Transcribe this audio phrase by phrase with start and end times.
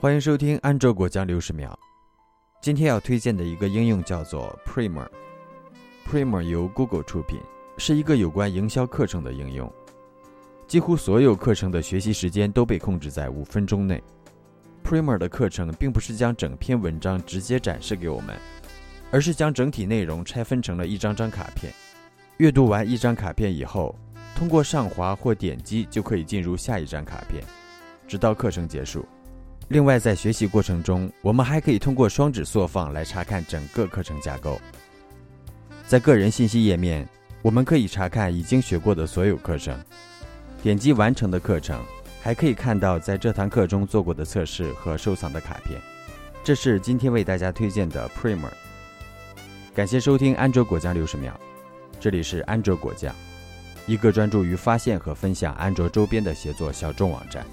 [0.00, 1.76] 欢迎收听安卓果酱六十秒。
[2.62, 5.08] 今天要推荐的一个应用叫做 Primer。
[6.06, 7.40] Primer 由 Google 出品，
[7.78, 9.68] 是一个有关营销课程的应用。
[10.68, 14.00] 几乎所有课程的学习时间都被控制在五分钟内。
[14.84, 18.38] Primer 的课程并不是将整篇文章直接展示给我们，
[19.10, 21.72] 而是将整体内容拆分成了一张张卡片。
[22.36, 23.98] 阅读完一张卡片以后，
[24.36, 27.42] 通过上滑或点击就可以进入下一张卡片，
[28.06, 29.04] 直到课程结束。
[29.68, 34.58] 另外，在学习过程中，我们还可以通过双指缩放来查看整个课程架构。
[35.86, 37.06] 在个人信息页面，
[37.42, 39.78] 我们可以查看已经学过的所有课程。
[40.62, 41.84] 点击完成的课程，
[42.22, 45.78] 还可以看到在这堂课中做过的测试和收藏的卡片。
[46.42, 48.50] 这是今天为大家推荐的 Primer。
[49.74, 51.38] 感谢收听安卓果酱六十秒，
[52.00, 53.14] 这里是安卓果酱，
[53.86, 57.46] 一个专注于发现和分享安卓周边的协作小众网站。